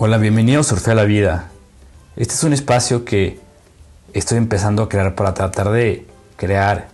Hola, 0.00 0.16
bienvenido 0.18 0.60
a 0.60 0.62
Surfea 0.62 0.94
la 0.94 1.02
Vida. 1.02 1.48
Este 2.14 2.32
es 2.32 2.44
un 2.44 2.52
espacio 2.52 3.04
que 3.04 3.40
estoy 4.12 4.38
empezando 4.38 4.84
a 4.84 4.88
crear 4.88 5.16
para 5.16 5.34
tratar 5.34 5.72
de 5.72 6.06
crear 6.36 6.88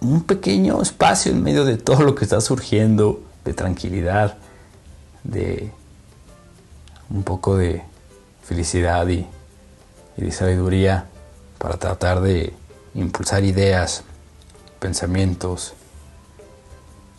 un 0.00 0.22
pequeño 0.22 0.80
espacio 0.80 1.32
en 1.32 1.42
medio 1.42 1.64
de 1.64 1.78
todo 1.78 2.02
lo 2.04 2.14
que 2.14 2.22
está 2.22 2.40
surgiendo, 2.40 3.20
de 3.44 3.52
tranquilidad, 3.52 4.38
de 5.24 5.72
un 7.10 7.24
poco 7.24 7.56
de 7.56 7.82
felicidad 8.44 9.08
y, 9.08 9.26
y 10.16 10.24
de 10.24 10.30
sabiduría 10.30 11.08
para 11.58 11.78
tratar 11.78 12.20
de 12.20 12.54
impulsar 12.94 13.42
ideas, 13.42 14.04
pensamientos 14.78 15.74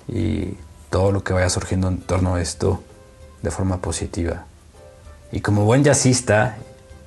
y 0.08 0.56
todo 0.90 1.12
lo 1.12 1.22
que 1.22 1.34
vaya 1.34 1.50
surgiendo 1.50 1.90
en 1.90 2.00
torno 2.00 2.36
a 2.36 2.42
esto 2.42 2.82
de 3.42 3.52
forma 3.52 3.82
positiva. 3.82 4.46
Y 5.34 5.42
como 5.42 5.66
buen 5.66 5.84
jazzista, 5.84 6.58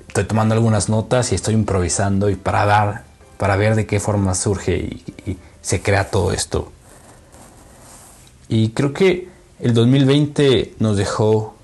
estoy 0.09 0.25
tomando 0.25 0.57
algunas 0.57 0.89
notas 0.89 1.31
y 1.31 1.37
estoy 1.37 1.55
improvisando 1.55 2.29
y 2.29 2.35
para 2.35 2.67
dar, 2.67 3.05
para 3.39 3.55
ver 3.55 3.77
de 3.77 3.87
qué 3.87 4.01
forma 4.01 4.35
surge 4.35 4.77
y, 4.77 5.39
se 5.63 5.81
crea 5.81 6.11
todo 6.11 6.33
esto. 6.33 6.73
Y 8.49 8.71
creo 8.71 8.93
que 8.93 9.29
el 9.61 9.75
2020 9.75 10.75
nos 10.81 10.97
dejó 10.97 11.55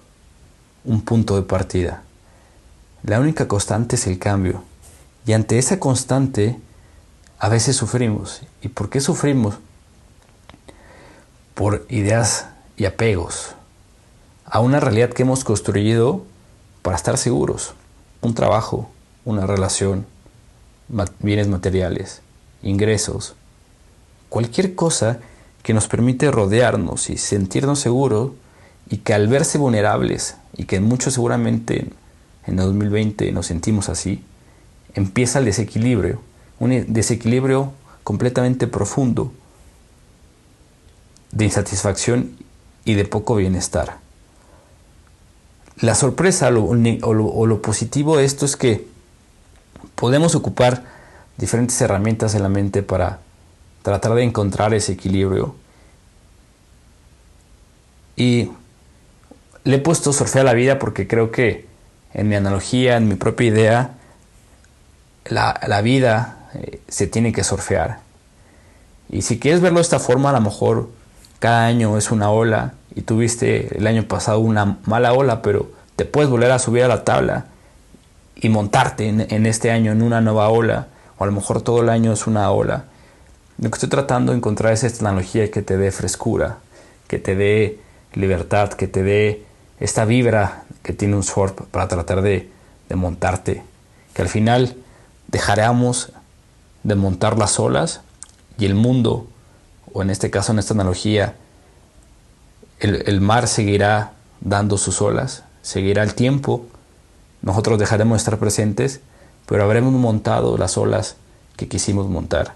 un 0.85 1.03
punto 1.03 1.35
de 1.35 1.43
partida. 1.43 2.05
La 3.03 3.19
única 3.19 3.49
constante 3.49 3.97
es 3.97 4.07
el 4.07 4.21
cambio. 4.21 4.63
Y 5.27 5.33
ante 5.33 5.59
esa 5.59 5.81
constante, 5.81 6.59
a 7.41 7.49
veces 7.49 7.75
sufrimos. 7.77 8.43
¿Y 8.63 8.69
por 8.69 8.89
qué 8.89 9.01
sufrimos? 9.01 9.57
Por 11.55 11.87
ideas 11.89 12.47
y 12.77 12.85
apegos 12.85 13.57
a 14.53 14.61
una 14.61 14.81
realidad 14.81 15.11
que 15.11 15.23
hemos 15.23 15.45
construido 15.45 16.27
para 16.83 16.97
estar 16.97 17.17
seguros. 17.17 17.75
Un 18.21 18.35
trabajo, 18.35 18.91
una 19.25 19.47
relación, 19.47 20.07
bienes 21.21 21.49
materiales, 21.49 22.21
ingresos, 22.63 23.35
cualquier 24.29 24.75
cosa 24.75 25.21
que 25.63 25.75
nos 25.75 25.89
permite 25.89 26.31
rodearnos 26.31 27.09
y 27.09 27.17
sentirnos 27.17 27.79
seguros 27.79 28.33
y 28.91 28.99
que 28.99 29.15
al 29.15 29.29
verse 29.29 29.59
vulnerables 29.59 30.37
y 30.57 30.65
que 30.65 30.81
muchos 30.81 31.15
seguramente 31.15 31.87
en 32.47 32.59
el 32.59 32.67
2020 32.67 33.31
nos 33.33 33.47
sentimos 33.47 33.89
así, 33.89 34.23
empieza 34.95 35.39
el 35.39 35.45
desequilibrio, 35.45 36.21
un 36.59 36.93
desequilibrio 36.93 37.73
completamente 38.03 38.67
profundo 38.67 39.33
de 41.31 41.45
insatisfacción 41.45 42.37
y 42.85 42.95
de 42.95 43.05
poco 43.05 43.37
bienestar 43.37 43.99
la 45.83 45.97
sorpresa 45.97 46.49
o 46.49 47.15
lo, 47.47 47.61
positivo 47.61 48.17
de 48.17 48.25
esto 48.25 48.47
es 48.47 48.57
que 48.57 48.87
podemos 49.97 50.37
ocupar 50.37 50.85
diferentes 51.37 51.79
herramientas 51.81 52.37
en 52.37 52.45
la 52.45 52.49
mente 52.49 52.85
para 52.85 53.19
tratar 53.83 54.15
de 54.15 54.23
encontrar 54.23 54.75
ese 54.75 54.93
equilibrio. 54.93 55.57
Y 58.15 58.53
le 59.65 59.77
he 59.77 59.79
puesto 59.81 60.13
surfear 60.13 60.45
la 60.45 60.53
vida 60.53 60.79
porque 60.79 61.09
creo 61.09 61.33
que 61.33 61.67
en 62.15 62.29
mi 62.29 62.37
analogía, 62.37 62.97
en 62.97 63.09
mi 63.09 63.17
propia 63.17 63.49
idea, 63.49 63.95
la, 65.25 65.81
vida 65.83 66.49
eh, 66.55 66.81
se 66.87 67.09
tiene 67.09 67.33
que 67.33 67.43
surfear. 67.43 67.99
Y 69.11 69.23
si 69.23 69.41
quieres 69.41 69.61
verlo 69.61 69.79
de 69.79 69.83
esta 69.83 69.99
forma, 69.99 70.31
a 70.31 70.35
lo 70.35 70.43
mejor 70.43 70.91
cada 71.41 71.67
año 71.67 71.99
es 71.99 72.13
una 72.13 72.31
ola 72.31 72.75
y 72.95 73.03
tuviste 73.03 73.77
el 73.79 73.87
año 73.87 74.05
pasado 74.05 74.41
una 74.41 74.79
mala 74.85 75.13
ola, 75.13 75.43
pero 75.43 75.71
te 75.97 76.05
puedes 76.05 76.31
volver 76.31 76.51
a 76.51 76.59
subir 76.59 76.85
a 76.85 76.89
la 76.89 77.05
tabla 77.05 77.47
y 78.37 78.49
montarte 78.49 79.09
en, 79.09 79.47
este 79.47 79.71
año 79.71 79.93
en 79.93 80.03
una 80.03 80.21
nueva 80.21 80.49
ola, 80.49 80.89
o 81.19 81.25
a 81.25 81.27
lo 81.27 81.33
mejor 81.33 81.63
todo 81.63 81.83
el 81.83 81.89
año 81.89 82.13
es 82.13 82.27
una 82.27 82.51
ola. 82.51 82.87
Lo 83.59 83.71
que 83.71 83.77
estoy 83.77 83.89
tratando 83.89 84.33
de 84.33 84.39
encontrar 84.39 84.73
es 84.73 84.83
esta 84.83 85.07
analogía 85.07 85.51
que 85.51 85.63
te 85.63 85.77
dé 85.77 85.93
frescura, 85.93 86.59
que 87.07 87.19
te 87.19 87.37
dé 87.37 87.79
libertad, 88.15 88.73
que 88.73 88.89
te 88.89 89.03
dé 89.03 89.45
esta 89.79 90.05
vibra 90.05 90.65
que 90.83 90.93
tiene 90.93 91.15
un 91.15 91.23
surf 91.23 91.53
para 91.71 91.89
tratar 91.89 92.23
de, 92.23 92.51
de 92.89 92.97
montarte, 92.97 93.63
que 94.15 94.23
al 94.23 94.29
final 94.29 94.77
dejaremos 95.29 96.13
de 96.83 96.95
montar 96.97 97.39
las 97.39 97.61
olas 97.61 98.01
y 98.59 98.67
el 98.67 98.75
mundo, 98.75 99.29
o 99.93 100.03
en 100.03 100.11
este 100.11 100.31
caso 100.31 100.53
en 100.53 100.59
esta 100.59 100.75
analogía, 100.75 101.37
el, 102.83 103.21
mar 103.21 103.47
seguirá 103.47 104.13
dando 104.41 104.77
sus 104.77 105.01
olas, 105.01 105.45
seguirá 105.63 106.03
el 106.03 106.15
tiempo, 106.15 106.67
nosotros 107.41 107.79
dejaremos 107.79 108.17
de 108.17 108.19
estar 108.19 108.39
presentes, 108.39 109.01
pero 109.47 109.63
habremos 109.63 109.93
montado 109.93 110.59
las 110.59 110.77
olas 110.77 111.17
que 111.57 111.69
quisimos 111.69 112.09
montar. 112.09 112.55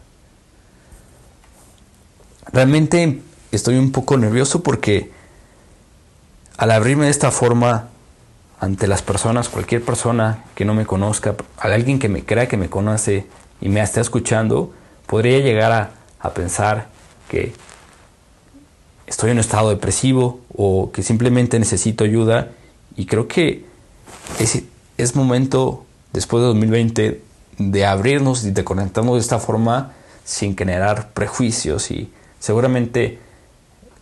Realmente 2.53 3.22
estoy 3.53 3.78
un 3.78 3.92
poco 3.92 4.16
nervioso 4.16 4.62
porque 4.62 5.12
al 6.56 6.72
abrirme 6.72 7.04
de 7.04 7.10
esta 7.10 7.31
forma 7.31 7.88
ante 8.58 8.88
las 8.88 9.03
personas, 9.03 9.48
cualquier 9.48 9.84
persona 9.84 10.44
que 10.54 10.64
no 10.64 10.75
me 10.75 10.87
conozca, 10.87 11.37
alguien 11.58 11.98
que 11.98 12.08
me 12.08 12.25
crea 12.25 12.48
que 12.48 12.56
me 12.56 12.70
conoce 12.70 13.26
y 13.60 13.69
me 13.69 13.81
está 13.81 14.00
escuchando, 14.00 14.72
podría 15.06 15.38
llegar 15.38 15.72
a, 15.72 15.91
a 16.19 16.31
pensar 16.31 16.88
que 17.28 17.53
estoy 19.06 19.31
en 19.31 19.37
un 19.37 19.41
estado 19.41 19.71
depresivo 19.71 20.41
o 20.55 20.91
que 20.93 21.03
simplemente 21.03 21.59
necesito 21.59 22.05
ayuda. 22.05 22.50
Y 22.97 23.06
creo 23.06 23.28
que 23.28 23.65
es, 24.99 25.15
momento 25.15 25.84
después 26.12 26.43
de 26.43 26.47
2020 26.49 27.21
de 27.59 27.87
abrirnos 27.87 28.44
y 28.44 28.50
de 28.50 28.65
conectarnos 28.65 29.15
de 29.15 29.21
esta 29.21 29.39
forma 29.39 29.93
sin 30.25 30.56
generar 30.56 31.11
prejuicios. 31.12 31.91
Y 31.91 32.11
seguramente 32.41 33.19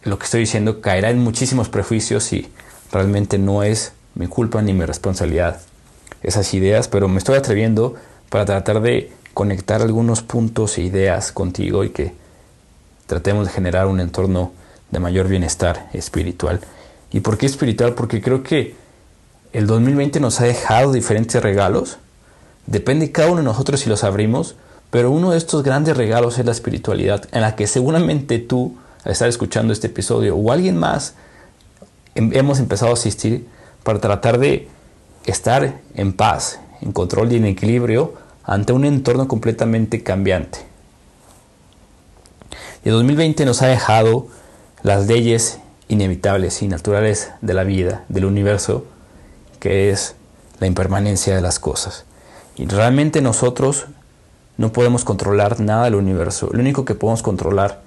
lo 0.03 0.19
que 0.19 0.25
estoy 0.25 0.41
diciendo 0.41 0.81
caerá 0.81 1.11
en 1.11 1.19
muchísimos 1.19 1.69
prejuicios 1.69 2.33
y 2.33 2.49
realmente 2.93 3.39
no 3.39 3.63
es 3.63 3.93
mi 4.15 4.27
culpa 4.27 4.63
ni 4.63 4.73
mi 4.73 4.85
responsabilidad 4.85 5.61
esas 6.23 6.55
ideas, 6.55 6.89
pero 6.89 7.07
me 7.07 7.19
estoy 7.19 7.37
atreviendo 7.37 7.95
para 8.31 8.47
tratar 8.47 8.81
de 8.81 9.13
conectar 9.35 9.83
algunos 9.83 10.23
puntos 10.23 10.79
e 10.79 10.83
ideas 10.83 11.33
contigo 11.33 11.85
y 11.85 11.91
que 11.91 12.13
tratemos 13.07 13.47
de 13.47 13.53
generar 13.53 13.87
un 13.87 14.01
entorno 14.01 14.53
de 14.95 15.01
mayor 15.01 15.29
bienestar 15.29 15.89
espiritual. 15.93 16.61
¿Y 17.11 17.21
por 17.21 17.37
qué 17.37 17.47
espiritual? 17.47 17.95
Porque 17.95 18.23
creo 18.23 18.43
que 18.43 18.77
el 19.53 19.67
2020 19.67 20.21
nos 20.21 20.41
ha 20.41 20.45
dejado 20.45 20.93
diferentes 20.93 21.43
regalos. 21.43 21.99
Depende 22.67 23.13
cada 23.13 23.29
uno 23.29 23.39
de 23.39 23.43
nosotros 23.43 23.81
si 23.81 23.91
los 23.91 24.05
abrimos, 24.05 24.55
pero 24.91 25.11
uno 25.11 25.33
de 25.33 25.39
estos 25.39 25.65
grandes 25.65 25.97
regalos 25.97 26.39
es 26.39 26.47
la 26.47 26.53
espiritualidad, 26.53 27.29
en 27.33 27.41
la 27.41 27.57
que 27.57 27.67
seguramente 27.67 28.39
tú, 28.39 28.77
al 29.05 29.13
estar 29.13 29.29
escuchando 29.29 29.73
este 29.73 29.89
episodio, 29.89 30.37
o 30.37 30.53
alguien 30.53 30.77
más, 30.77 31.15
em, 32.15 32.31
hemos 32.33 32.61
empezado 32.61 32.93
a 32.93 32.95
asistir 32.95 33.49
para 33.83 34.01
tratar 34.01 34.39
de 34.39 34.69
estar 35.27 35.81
en 35.95 36.13
paz, 36.13 36.61
en 36.81 36.93
control 36.93 37.33
y 37.33 37.37
en 37.37 37.47
equilibrio 37.47 38.15
ante 38.45 38.73
un 38.73 38.85
entorno 38.85 39.27
completamente 39.27 40.05
cambiante. 40.05 40.61
El 42.85 42.93
2020 42.93 43.45
nos 43.45 43.61
ha 43.63 43.67
dejado 43.67 44.29
las 44.85 45.07
leyes 45.07 45.61
inevitables 45.89 46.61
y 46.61 46.69
naturales 46.69 47.31
de 47.41 47.55
la 47.55 47.65
vida, 47.65 48.05
del 48.11 48.27
universo, 48.27 48.85
que 49.59 49.91
es 49.91 50.15
la 50.61 50.67
impermanencia 50.67 51.35
de 51.35 51.41
las 51.41 51.59
cosas. 51.59 52.05
Y 52.57 52.67
realmente 52.67 53.23
nosotros 53.23 53.87
no 54.59 54.73
podemos 54.73 55.07
controlar 55.07 55.59
nada 55.59 55.85
del 55.85 55.95
universo. 55.95 56.51
Lo 56.53 56.61
único 56.61 56.85
que 56.85 56.95
podemos 56.95 57.23
controlar 57.23 57.81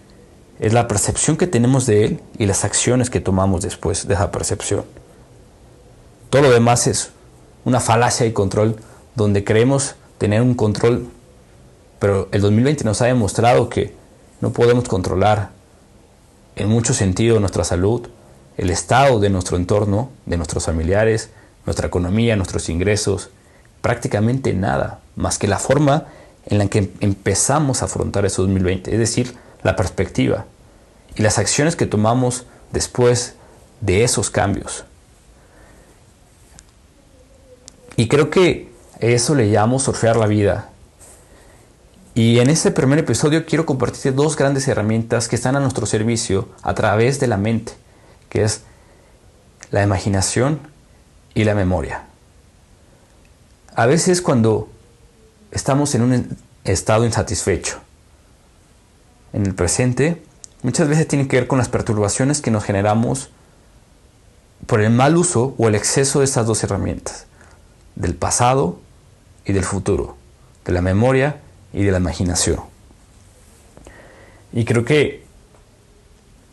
es 0.59 0.73
la 0.73 0.87
percepción 0.87 1.37
que 1.37 1.45
tenemos 1.45 1.85
de 1.85 2.03
él 2.03 2.21
y 2.39 2.47
las 2.47 2.65
acciones 2.65 3.11
que 3.11 3.21
tomamos 3.21 3.61
después 3.61 4.07
de 4.07 4.15
esa 4.15 4.31
percepción. 4.31 4.83
Todo 6.31 6.41
lo 6.41 6.51
demás 6.51 6.87
es 6.87 7.11
una 7.63 7.79
falacia 7.79 8.25
y 8.25 8.33
control 8.33 8.75
donde 9.13 9.43
creemos 9.43 9.93
tener 10.17 10.41
un 10.41 10.55
control, 10.55 11.07
pero 11.99 12.27
el 12.31 12.41
2020 12.41 12.83
nos 12.85 13.03
ha 13.03 13.05
demostrado 13.05 13.69
que 13.69 13.93
no 14.41 14.51
podemos 14.51 14.87
controlar 14.87 15.56
en 16.57 16.69
mucho 16.69 16.93
sentido 16.93 17.39
nuestra 17.39 17.63
salud, 17.63 18.07
el 18.57 18.69
estado 18.71 19.19
de 19.19 19.29
nuestro 19.29 19.57
entorno, 19.57 20.09
de 20.25 20.37
nuestros 20.37 20.65
familiares, 20.65 21.29
nuestra 21.65 21.87
economía, 21.87 22.35
nuestros 22.35 22.69
ingresos, 22.69 23.29
prácticamente 23.81 24.53
nada, 24.53 24.99
más 25.15 25.37
que 25.37 25.47
la 25.47 25.59
forma 25.59 26.07
en 26.45 26.57
la 26.57 26.67
que 26.67 26.91
empezamos 26.99 27.81
a 27.81 27.85
afrontar 27.85 28.25
ese 28.25 28.41
2020, 28.41 28.91
es 28.91 28.99
decir, 28.99 29.35
la 29.63 29.75
perspectiva 29.75 30.45
y 31.15 31.21
las 31.21 31.37
acciones 31.37 31.75
que 31.75 31.85
tomamos 31.85 32.45
después 32.71 33.35
de 33.81 34.03
esos 34.03 34.29
cambios. 34.29 34.85
Y 37.95 38.07
creo 38.07 38.29
que 38.29 38.71
eso 38.99 39.35
le 39.35 39.47
llamo 39.47 39.79
surfear 39.79 40.15
la 40.15 40.27
vida, 40.27 40.69
y 42.17 42.39
en 42.39 42.49
este 42.49 42.71
primer 42.71 42.97
episodio 42.97 43.45
quiero 43.45 43.67
compartirte 43.67 44.11
dos 44.11 44.35
grandes 44.35 44.67
herramientas 44.67 45.27
que 45.27 45.35
están 45.35 45.55
a 45.55 45.59
nuestro 45.59 45.85
servicio 45.85 46.49
a 46.63 46.73
través 46.73 47.19
de 47.19 47.27
la 47.27 47.37
mente, 47.37 47.73
que 48.29 48.43
es 48.43 48.63
la 49.69 49.83
imaginación 49.83 50.59
y 51.35 51.43
la 51.43 51.53
memoria. 51.53 52.05
A 53.75 53.85
veces 53.85 54.23
cuando 54.23 54.67
estamos 55.51 55.93
en 55.93 56.01
un 56.01 56.37
estado 56.63 57.05
insatisfecho, 57.05 57.77
en 59.31 59.45
el 59.45 59.53
presente, 59.53 60.23
muchas 60.63 60.87
veces 60.87 61.07
tiene 61.07 61.27
que 61.27 61.37
ver 61.37 61.45
con 61.45 61.59
las 61.59 61.69
perturbaciones 61.69 62.41
que 62.41 62.49
nos 62.49 62.63
generamos 62.63 63.29
por 64.65 64.81
el 64.81 64.89
mal 64.89 65.17
uso 65.17 65.53
o 65.59 65.67
el 65.67 65.75
exceso 65.75 66.17
de 66.17 66.25
estas 66.25 66.47
dos 66.47 66.63
herramientas, 66.63 67.27
del 67.95 68.15
pasado 68.15 68.79
y 69.45 69.53
del 69.53 69.63
futuro, 69.63 70.17
de 70.65 70.73
la 70.73 70.81
memoria 70.81 71.41
y 71.77 71.83
de 71.83 71.91
la 71.91 71.99
imaginación. 71.99 72.59
Y 74.51 74.65
creo 74.65 74.83
que 74.83 75.23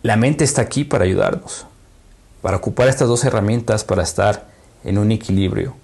la 0.02 0.16
mente 0.16 0.44
está 0.44 0.60
aquí 0.60 0.84
para 0.84 1.04
ayudarnos, 1.04 1.64
para 2.42 2.58
ocupar 2.58 2.88
estas 2.88 3.08
dos 3.08 3.24
herramientas 3.24 3.84
para 3.84 4.02
estar 4.02 4.46
en 4.84 4.98
un 4.98 5.10
equilibrio. 5.12 5.76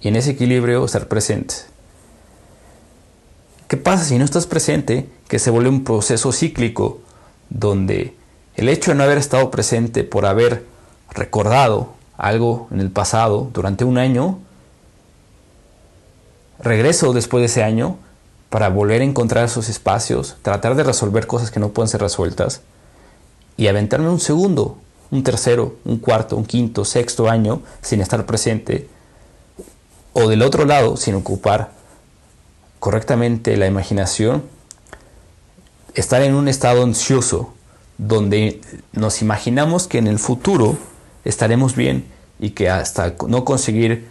Y 0.00 0.08
en 0.08 0.16
ese 0.16 0.30
equilibrio 0.30 0.82
estar 0.82 1.08
presentes. 1.08 1.66
¿Qué 3.68 3.76
pasa 3.76 4.04
si 4.04 4.16
no 4.16 4.24
estás 4.24 4.46
presente? 4.46 5.10
Que 5.28 5.38
se 5.38 5.50
vuelve 5.50 5.68
un 5.68 5.84
proceso 5.84 6.32
cíclico 6.32 7.02
donde 7.50 8.14
el 8.54 8.70
hecho 8.70 8.92
de 8.92 8.94
no 8.96 9.04
haber 9.04 9.18
estado 9.18 9.50
presente 9.50 10.04
por 10.04 10.24
haber 10.24 10.64
recordado 11.10 11.92
algo 12.16 12.68
en 12.70 12.80
el 12.80 12.90
pasado 12.90 13.50
durante 13.52 13.84
un 13.84 13.98
año, 13.98 14.38
regreso 16.60 17.12
después 17.12 17.42
de 17.42 17.46
ese 17.46 17.62
año 17.62 17.98
para 18.50 18.68
volver 18.68 19.02
a 19.02 19.04
encontrar 19.04 19.44
esos 19.44 19.68
espacios, 19.68 20.36
tratar 20.42 20.74
de 20.74 20.84
resolver 20.84 21.26
cosas 21.26 21.50
que 21.50 21.60
no 21.60 21.70
pueden 21.70 21.88
ser 21.88 22.00
resueltas 22.00 22.62
y 23.56 23.66
aventarme 23.66 24.08
un 24.08 24.20
segundo, 24.20 24.78
un 25.10 25.22
tercero, 25.22 25.76
un 25.84 25.98
cuarto, 25.98 26.36
un 26.36 26.44
quinto, 26.44 26.84
sexto 26.84 27.28
año 27.28 27.62
sin 27.82 28.00
estar 28.00 28.24
presente 28.24 28.88
o 30.12 30.28
del 30.28 30.42
otro 30.42 30.64
lado 30.64 30.96
sin 30.96 31.14
ocupar 31.14 31.72
correctamente 32.78 33.56
la 33.56 33.66
imaginación, 33.66 34.44
estar 35.94 36.22
en 36.22 36.34
un 36.34 36.48
estado 36.48 36.82
ansioso 36.82 37.52
donde 37.98 38.60
nos 38.92 39.20
imaginamos 39.22 39.88
que 39.88 39.98
en 39.98 40.06
el 40.06 40.18
futuro 40.18 40.78
estaremos 41.24 41.74
bien 41.74 42.06
y 42.38 42.50
que 42.50 42.70
hasta 42.70 43.14
no 43.26 43.44
conseguir 43.44 44.06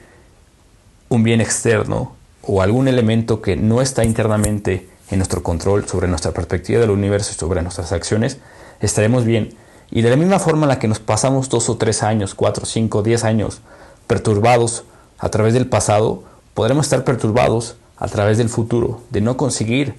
un 1.09 1.23
bien 1.23 1.39
externo 1.39 2.16
o 2.47 2.61
algún 2.61 2.87
elemento 2.87 3.41
que 3.41 3.55
no 3.55 3.81
está 3.81 4.05
internamente 4.05 4.89
en 5.11 5.19
nuestro 5.19 5.43
control 5.43 5.87
sobre 5.87 6.07
nuestra 6.07 6.31
perspectiva 6.31 6.79
del 6.79 6.89
universo 6.89 7.31
y 7.33 7.39
sobre 7.39 7.61
nuestras 7.61 7.91
acciones, 7.91 8.37
estaremos 8.79 9.25
bien. 9.25 9.55
Y 9.91 10.01
de 10.01 10.09
la 10.09 10.15
misma 10.15 10.39
forma 10.39 10.63
en 10.63 10.69
la 10.69 10.79
que 10.79 10.87
nos 10.87 10.99
pasamos 10.99 11.49
dos 11.49 11.69
o 11.69 11.77
tres 11.77 12.03
años, 12.03 12.35
cuatro, 12.35 12.65
cinco, 12.65 13.03
diez 13.03 13.23
años 13.23 13.61
perturbados 14.07 14.83
a 15.19 15.29
través 15.29 15.53
del 15.53 15.67
pasado, 15.67 16.23
podremos 16.53 16.85
estar 16.85 17.03
perturbados 17.03 17.75
a 17.97 18.07
través 18.07 18.37
del 18.37 18.49
futuro, 18.49 19.01
de 19.09 19.21
no 19.21 19.37
conseguir 19.37 19.95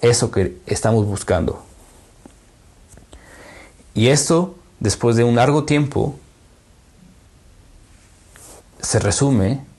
eso 0.00 0.30
que 0.30 0.56
estamos 0.66 1.04
buscando. 1.06 1.62
Y 3.94 4.08
esto, 4.08 4.54
después 4.80 5.16
de 5.16 5.24
un 5.24 5.36
largo 5.36 5.64
tiempo, 5.64 6.14
se 8.80 8.98
resume 8.98 9.71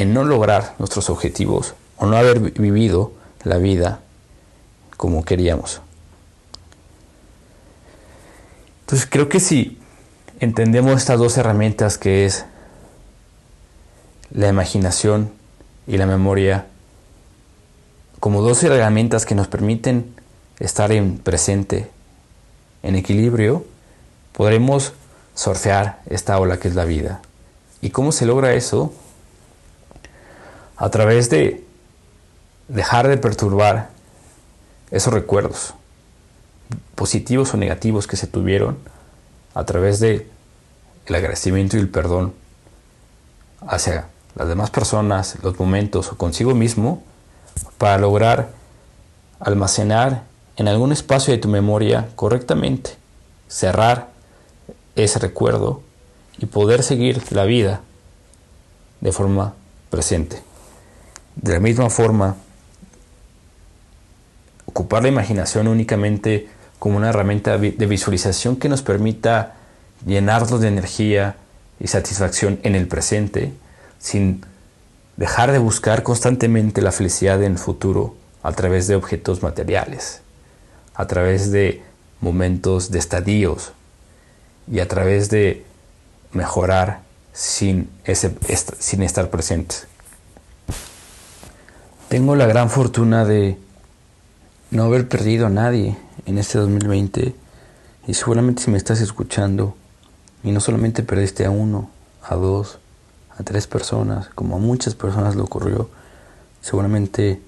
en 0.00 0.14
no 0.14 0.24
lograr 0.24 0.74
nuestros 0.78 1.10
objetivos 1.10 1.74
o 1.98 2.06
no 2.06 2.16
haber 2.16 2.40
vivido 2.40 3.12
la 3.44 3.58
vida 3.58 4.00
como 4.96 5.24
queríamos. 5.24 5.82
Entonces 8.80 9.06
creo 9.10 9.28
que 9.28 9.40
si 9.40 9.78
entendemos 10.40 10.96
estas 10.96 11.18
dos 11.18 11.36
herramientas 11.36 11.98
que 11.98 12.24
es 12.24 12.46
la 14.32 14.48
imaginación 14.48 15.32
y 15.86 15.98
la 15.98 16.06
memoria 16.06 16.66
como 18.20 18.40
dos 18.40 18.62
herramientas 18.62 19.26
que 19.26 19.34
nos 19.34 19.48
permiten 19.48 20.14
estar 20.60 20.92
en 20.92 21.18
presente, 21.18 21.90
en 22.82 22.94
equilibrio, 22.96 23.66
podremos 24.32 24.94
surfear 25.34 26.00
esta 26.06 26.38
ola 26.38 26.58
que 26.58 26.68
es 26.68 26.74
la 26.74 26.86
vida. 26.86 27.20
¿Y 27.82 27.90
cómo 27.90 28.12
se 28.12 28.24
logra 28.24 28.54
eso? 28.54 28.94
A 30.80 30.88
través 30.88 31.28
de 31.28 31.62
dejar 32.68 33.06
de 33.06 33.18
perturbar 33.18 33.90
esos 34.90 35.12
recuerdos, 35.12 35.74
positivos 36.94 37.52
o 37.52 37.58
negativos 37.58 38.06
que 38.06 38.16
se 38.16 38.26
tuvieron, 38.26 38.78
a 39.54 39.64
través 39.64 40.00
de 40.00 40.26
el 41.04 41.14
agradecimiento 41.14 41.76
y 41.76 41.80
el 41.80 41.90
perdón 41.90 42.32
hacia 43.66 44.06
las 44.34 44.48
demás 44.48 44.70
personas, 44.70 45.36
los 45.42 45.58
momentos 45.58 46.12
o 46.12 46.16
consigo 46.16 46.54
mismo, 46.54 47.02
para 47.76 47.98
lograr 47.98 48.48
almacenar 49.38 50.22
en 50.56 50.66
algún 50.66 50.92
espacio 50.92 51.34
de 51.34 51.38
tu 51.38 51.48
memoria 51.48 52.08
correctamente, 52.16 52.92
cerrar 53.48 54.08
ese 54.96 55.18
recuerdo 55.18 55.82
y 56.38 56.46
poder 56.46 56.82
seguir 56.82 57.22
la 57.32 57.44
vida 57.44 57.82
de 59.02 59.12
forma 59.12 59.52
presente. 59.90 60.49
De 61.42 61.54
la 61.54 61.60
misma 61.60 61.88
forma, 61.88 62.36
ocupar 64.66 65.02
la 65.02 65.08
imaginación 65.08 65.68
únicamente 65.68 66.48
como 66.78 66.98
una 66.98 67.08
herramienta 67.08 67.56
de 67.56 67.86
visualización 67.86 68.56
que 68.56 68.68
nos 68.68 68.82
permita 68.82 69.54
llenarnos 70.04 70.60
de 70.60 70.68
energía 70.68 71.36
y 71.78 71.86
satisfacción 71.86 72.60
en 72.62 72.74
el 72.74 72.88
presente, 72.88 73.52
sin 73.98 74.44
dejar 75.16 75.50
de 75.52 75.58
buscar 75.58 76.02
constantemente 76.02 76.82
la 76.82 76.92
felicidad 76.92 77.42
en 77.42 77.52
el 77.52 77.58
futuro 77.58 78.16
a 78.42 78.52
través 78.52 78.86
de 78.86 78.96
objetos 78.96 79.42
materiales, 79.42 80.20
a 80.94 81.06
través 81.06 81.50
de 81.50 81.82
momentos 82.20 82.90
de 82.90 82.98
estadios 82.98 83.72
y 84.70 84.80
a 84.80 84.88
través 84.88 85.30
de 85.30 85.64
mejorar 86.32 87.00
sin, 87.32 87.88
sin 88.78 89.02
estar 89.02 89.30
presentes. 89.30 89.89
Tengo 92.10 92.34
la 92.34 92.46
gran 92.46 92.70
fortuna 92.70 93.24
de 93.24 93.56
no 94.72 94.82
haber 94.82 95.06
perdido 95.06 95.46
a 95.46 95.48
nadie 95.48 95.96
en 96.26 96.38
este 96.38 96.58
2020 96.58 97.36
y 98.08 98.14
seguramente 98.14 98.64
si 98.64 98.70
me 98.72 98.78
estás 98.78 99.00
escuchando 99.00 99.76
y 100.42 100.50
no 100.50 100.58
solamente 100.58 101.04
perdiste 101.04 101.46
a 101.46 101.50
uno, 101.50 101.88
a 102.20 102.34
dos, 102.34 102.80
a 103.38 103.44
tres 103.44 103.68
personas, 103.68 104.28
como 104.34 104.56
a 104.56 104.58
muchas 104.58 104.96
personas 104.96 105.36
le 105.36 105.42
ocurrió, 105.42 105.88
seguramente 106.60 107.40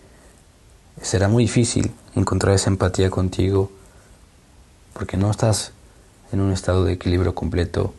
será 1.01 1.27
muy 1.27 1.43
difícil 1.43 1.91
encontrar 2.15 2.55
esa 2.55 2.71
empatía 2.71 3.11
contigo 3.11 3.73
porque 4.93 5.17
no 5.17 5.29
estás 5.29 5.73
en 6.31 6.41
un 6.41 6.53
estado 6.53 6.85
de 6.85 6.93
equilibrio 6.93 7.35
completo 7.35 7.95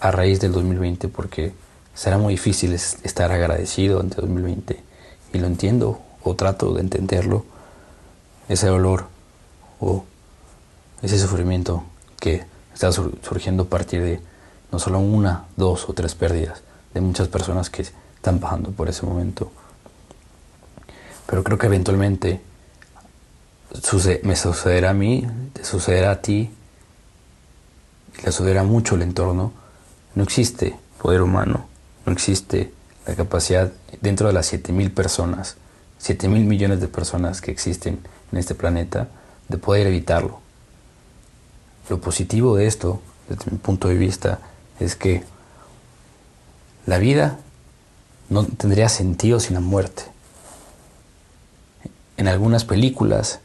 a 0.00 0.12
raíz 0.12 0.40
del 0.40 0.52
2020 0.52 1.08
porque 1.08 1.52
será 1.92 2.16
muy 2.16 2.32
difícil 2.32 2.72
estar 2.72 3.32
agradecido 3.32 4.00
ante 4.00 4.16
2020 4.16 4.82
y 5.34 5.38
lo 5.38 5.46
entiendo 5.46 6.05
o 6.26 6.34
trato 6.34 6.74
de 6.74 6.80
entenderlo, 6.80 7.44
ese 8.48 8.66
dolor 8.66 9.06
o 9.80 10.04
ese 11.02 11.18
sufrimiento 11.18 11.84
que 12.18 12.44
está 12.74 12.90
surgiendo 12.90 13.64
a 13.64 13.66
partir 13.66 14.02
de 14.02 14.20
no 14.72 14.78
solo 14.78 14.98
una, 14.98 15.44
dos 15.56 15.88
o 15.88 15.92
tres 15.92 16.14
pérdidas, 16.14 16.62
de 16.94 17.00
muchas 17.00 17.28
personas 17.28 17.70
que 17.70 17.82
están 17.82 18.40
pasando 18.40 18.70
por 18.72 18.88
ese 18.88 19.06
momento. 19.06 19.52
Pero 21.26 21.44
creo 21.44 21.58
que 21.58 21.66
eventualmente 21.66 22.40
me 24.22 24.36
sucederá 24.36 24.90
a 24.90 24.94
mí, 24.94 25.26
te 25.52 25.64
sucederá 25.64 26.10
a 26.10 26.22
ti, 26.22 26.50
le 28.24 28.32
sucederá 28.32 28.64
mucho 28.64 28.96
el 28.96 29.02
entorno. 29.02 29.52
No 30.14 30.24
existe 30.24 30.76
poder 31.00 31.22
humano, 31.22 31.66
no 32.04 32.12
existe 32.12 32.72
la 33.06 33.14
capacidad 33.14 33.70
dentro 34.00 34.26
de 34.26 34.32
las 34.32 34.52
7.000 34.52 34.92
personas 34.92 35.56
7 35.98 36.28
mil 36.28 36.44
millones 36.44 36.80
de 36.80 36.88
personas 36.88 37.40
que 37.40 37.50
existen 37.50 38.00
en 38.32 38.38
este 38.38 38.54
planeta, 38.54 39.08
de 39.48 39.58
poder 39.58 39.86
evitarlo. 39.86 40.40
Lo 41.88 42.00
positivo 42.00 42.56
de 42.56 42.66
esto, 42.66 43.00
desde 43.28 43.50
mi 43.50 43.58
punto 43.58 43.88
de 43.88 43.94
vista, 43.94 44.40
es 44.80 44.96
que 44.96 45.24
la 46.84 46.98
vida 46.98 47.38
no 48.28 48.44
tendría 48.44 48.88
sentido 48.88 49.40
sin 49.40 49.54
la 49.54 49.60
muerte. 49.60 50.02
En 52.16 52.28
algunas 52.28 52.64
películas 52.64 53.40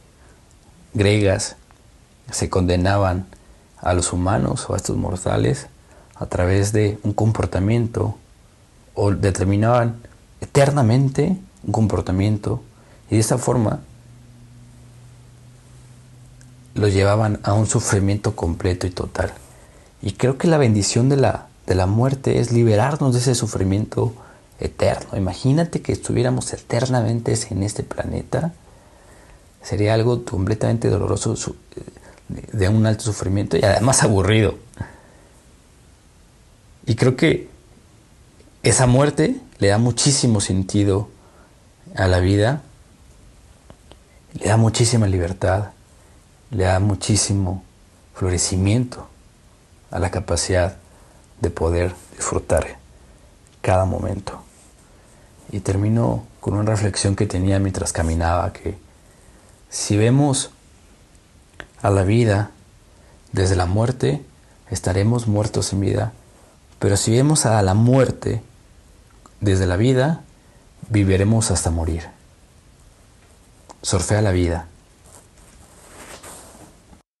griegas 0.94 1.56
se 2.30 2.48
condenaban 2.48 3.26
a 3.78 3.94
los 3.94 4.12
humanos 4.12 4.68
o 4.68 4.74
a 4.74 4.76
estos 4.76 4.96
mortales 4.96 5.66
a 6.14 6.26
través 6.26 6.72
de 6.72 6.98
un 7.02 7.12
comportamiento 7.12 8.16
o 8.94 9.10
determinaban 9.12 10.00
eternamente 10.40 11.36
un 11.64 11.72
comportamiento 11.72 12.62
y 13.10 13.14
de 13.14 13.20
esta 13.20 13.38
forma 13.38 13.80
lo 16.74 16.88
llevaban 16.88 17.40
a 17.42 17.52
un 17.52 17.66
sufrimiento 17.66 18.34
completo 18.34 18.86
y 18.86 18.90
total. 18.90 19.32
Y 20.00 20.12
creo 20.12 20.38
que 20.38 20.48
la 20.48 20.58
bendición 20.58 21.08
de 21.08 21.16
la 21.16 21.46
de 21.66 21.74
la 21.74 21.86
muerte 21.86 22.40
es 22.40 22.52
liberarnos 22.52 23.14
de 23.14 23.20
ese 23.20 23.34
sufrimiento 23.34 24.12
eterno. 24.58 25.16
Imagínate 25.16 25.80
que 25.82 25.92
estuviéramos 25.92 26.52
eternamente 26.52 27.34
en 27.50 27.62
este 27.62 27.82
planeta. 27.82 28.52
Sería 29.62 29.94
algo 29.94 30.24
completamente 30.24 30.88
doloroso, 30.88 31.36
de 32.28 32.68
un 32.68 32.86
alto 32.86 33.04
sufrimiento 33.04 33.56
y 33.56 33.62
además 33.62 34.02
aburrido. 34.02 34.56
Y 36.86 36.96
creo 36.96 37.16
que 37.16 37.48
esa 38.62 38.86
muerte 38.86 39.36
le 39.58 39.68
da 39.68 39.78
muchísimo 39.78 40.40
sentido 40.40 41.08
a 41.94 42.06
la 42.06 42.20
vida, 42.20 42.62
le 44.34 44.48
da 44.48 44.56
muchísima 44.56 45.06
libertad, 45.06 45.70
le 46.50 46.64
da 46.64 46.78
muchísimo 46.80 47.62
florecimiento 48.14 49.08
a 49.90 49.98
la 49.98 50.10
capacidad 50.10 50.76
de 51.40 51.50
poder 51.50 51.94
disfrutar 52.16 52.78
cada 53.60 53.84
momento. 53.84 54.42
Y 55.50 55.60
termino 55.60 56.24
con 56.40 56.54
una 56.54 56.70
reflexión 56.70 57.14
que 57.14 57.26
tenía 57.26 57.58
mientras 57.58 57.92
caminaba, 57.92 58.52
que 58.52 58.78
si 59.68 59.96
vemos 59.96 60.50
a 61.82 61.90
la 61.90 62.04
vida 62.04 62.50
desde 63.32 63.56
la 63.56 63.66
muerte, 63.66 64.24
estaremos 64.70 65.26
muertos 65.26 65.72
en 65.72 65.80
vida, 65.80 66.12
pero 66.78 66.96
si 66.96 67.12
vemos 67.12 67.44
a 67.44 67.60
la 67.62 67.74
muerte 67.74 68.42
desde 69.40 69.66
la 69.66 69.76
vida, 69.76 70.22
viviremos 70.88 71.50
hasta 71.50 71.70
morir. 71.70 72.04
Sorfea 73.82 74.22
la 74.22 74.32
vida 74.32 74.68